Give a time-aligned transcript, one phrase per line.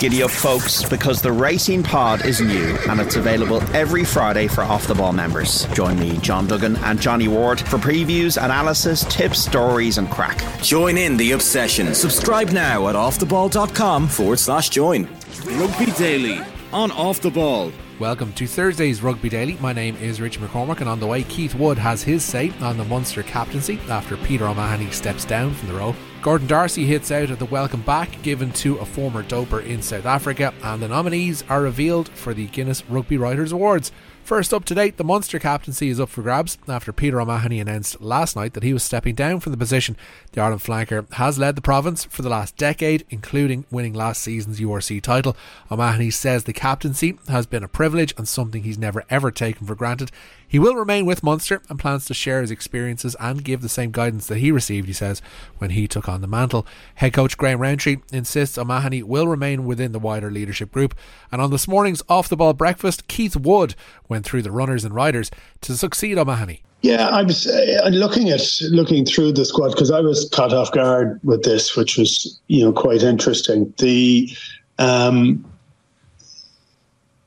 [0.00, 4.62] Giddy up, folks, because the Racing Pod is new and it's available every Friday for
[4.62, 5.66] Off the Ball members.
[5.74, 10.42] Join me, John Duggan, and Johnny Ward for previews, analysis, tips, stories, and crack.
[10.62, 11.94] Join in the obsession.
[11.94, 15.06] Subscribe now at offtheball.com forward slash join.
[15.44, 16.40] Rugby Daily
[16.72, 17.70] on Off the Ball.
[18.00, 19.58] Welcome to Thursday's Rugby Daily.
[19.60, 22.78] My name is Richie McCormack, and on the way, Keith Wood has his say on
[22.78, 25.94] the Munster captaincy after Peter O'Mahony steps down from the role.
[26.22, 30.06] Gordon D'Arcy hits out at the welcome back given to a former doper in South
[30.06, 33.92] Africa, and the nominees are revealed for the Guinness Rugby Writers Awards.
[34.22, 38.00] First up to date, the Munster captaincy is up for grabs after Peter O'Mahony announced
[38.00, 39.96] last night that he was stepping down from the position.
[40.32, 44.60] The Ireland flanker has led the province for the last decade, including winning last season's
[44.60, 45.36] URC title.
[45.70, 49.74] O'Mahony says the captaincy has been a privilege and something he's never ever taken for
[49.74, 50.10] granted.
[50.46, 53.90] He will remain with Munster and plans to share his experiences and give the same
[53.90, 55.22] guidance that he received, he says,
[55.58, 56.66] when he took on the mantle.
[56.96, 60.94] Head coach Graham Rowntree insists O'Mahony will remain within the wider leadership group.
[61.30, 63.74] And on this morning's off the ball breakfast, Keith Wood
[64.08, 65.30] went through the runners and riders
[65.62, 66.62] to succeed O'Mahony.
[66.82, 70.72] Yeah, I was uh, looking at looking through the squad because I was caught off
[70.72, 73.72] guard with this, which was you know quite interesting.
[73.76, 74.30] The
[74.78, 75.44] um,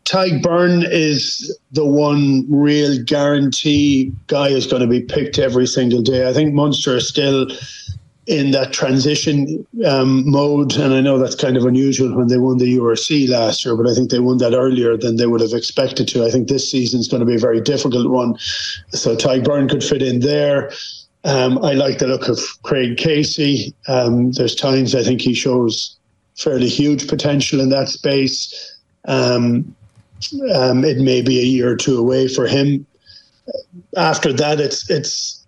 [0.06, 6.02] Tadhg Beirne is the one real guarantee guy who's going to be picked every single
[6.02, 6.28] day.
[6.28, 7.48] I think Munster is still
[8.26, 12.58] in that transition um, mode, and I know that's kind of unusual when they won
[12.58, 15.54] the URC last year, but I think they won that earlier than they would have
[15.54, 16.26] expected to.
[16.26, 18.38] I think this season is going to be a very difficult one,
[18.90, 20.72] so Tadhg Beirne could fit in there.
[21.26, 23.74] Um, I like the look of Craig Casey.
[23.88, 25.98] Um, there's times I think he shows
[26.36, 28.78] fairly huge potential in that space.
[29.06, 29.76] Um,
[30.54, 32.86] um, it may be a year or two away for him.
[33.98, 35.46] After that, it's it's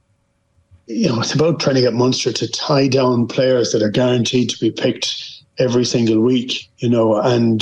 [0.87, 4.49] you know it's about trying to get Munster to tie down players that are guaranteed
[4.49, 5.15] to be picked
[5.57, 6.69] every single week.
[6.79, 7.61] You know, and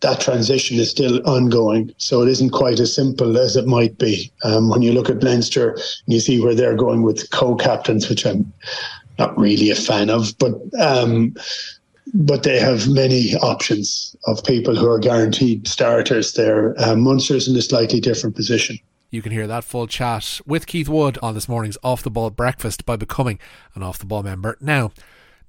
[0.00, 4.30] that transition is still ongoing, so it isn't quite as simple as it might be.
[4.44, 8.26] Um, when you look at Leinster and you see where they're going with co-captains, which
[8.26, 8.52] I'm
[9.18, 10.54] not really a fan of, but.
[10.78, 11.34] Um,
[12.14, 16.74] but they have many options of people who are guaranteed starters there.
[16.82, 18.78] Um, Munster's in a slightly different position.
[19.10, 22.30] You can hear that full chat with Keith Wood on this morning's Off the Ball
[22.30, 23.40] breakfast by becoming
[23.74, 24.92] an Off the Ball member now.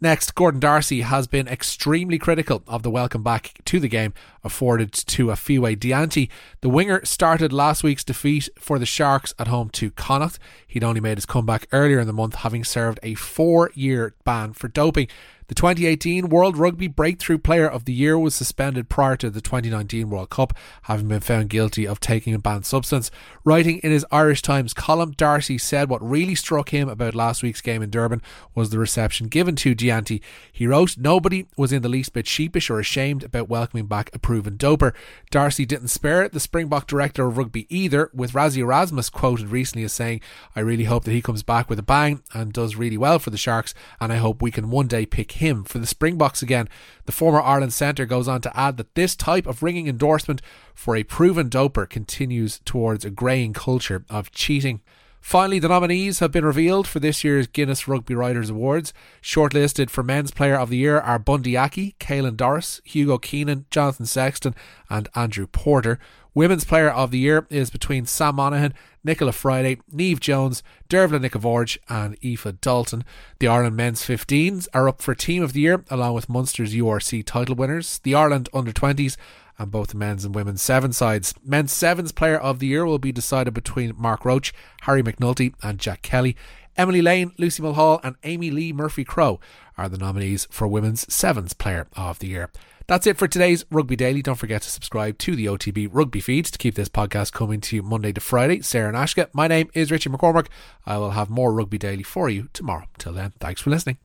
[0.04, 4.92] Next, Gordon D'Arcy has been extremely critical of the welcome back to the game afforded
[4.94, 6.28] to a Aphiwe Dyantyi.
[6.62, 10.40] The winger started last week's defeat for the Sharks at home to Connacht.
[10.66, 14.54] He'd only made his comeback earlier in the month, having served a four year ban
[14.54, 15.08] for doping.
[15.52, 20.10] The 2018 World Rugby Breakthrough Player of the Year was suspended prior to the 2019
[20.10, 20.54] World Cup,
[20.84, 23.12] having been found guilty of taking a banned substance.
[23.44, 27.60] Writing in his Irish Times column, D'Arcy said what really struck him about last week's
[27.60, 28.22] game in Durban
[28.56, 30.22] was the reception given to Dyantyi.
[30.50, 34.20] He wrote, Nobody was in the least bit sheepish or ashamed about welcoming back a
[34.20, 34.94] proven doper.
[35.32, 39.92] D'Arcy didn't spare the Springbok director of rugby either, with Rassie Erasmus quoted recently as
[39.92, 40.22] saying,
[40.56, 43.32] I really hope that he comes back with a bang and does really well for
[43.32, 46.70] the Sharks, and I hope we can one day pick him for the Springboks again.
[47.06, 50.42] The former Ireland centre goes on to add that this type of ringing endorsement
[50.74, 54.82] for a proven doper continues towards a greying culture of cheating.
[55.22, 58.92] Finally, the nominees have been revealed for this year's Guinness Rugby Writers Awards.
[59.22, 64.08] Shortlisted for Men's Player of the Year are Bundee Aki, Caelan Doris, Hugo Keenan, Jonathan
[64.08, 64.56] Sexton,
[64.90, 66.00] and Andrew Porter.
[66.34, 68.74] Women's Player of the Year is between Sam Monaghan,
[69.06, 73.04] Nichola Fryday, Neve Jones, Deirbhile Nic a Bhaird, and Aoife Dalton.
[73.40, 77.26] The Ireland Men's 15s are up for Team of the Year, along with Munster's URC
[77.26, 78.00] title winners.
[78.00, 79.18] The Ireland Under 20s
[79.62, 81.36] and both the men's and women's seven sides.
[81.46, 84.52] Men's sevens player of the year will be decided between Mark Roche,
[84.82, 86.36] Harry McNulty, and Jack Kelly.
[86.76, 89.40] Emily Lane, Lucy Mulhall, and Amee-Leigh Murphy Crowe
[89.78, 92.50] are the nominees for Women's Sevens Player of the Year.
[92.88, 94.22] That's it for today's Rugby Daily.
[94.22, 97.76] Don't forget to subscribe to the OTB Rugby feeds to keep this podcast coming to
[97.76, 98.62] you Monday to Friday.
[98.62, 99.28] Sarah and Ashka.
[99.32, 100.48] My name is Richard McCormack.
[100.86, 102.86] I will have more Rugby Daily for you tomorrow.
[102.98, 103.98] Till then, thanks for listening.